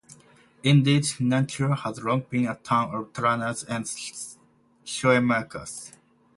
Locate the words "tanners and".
3.13-3.87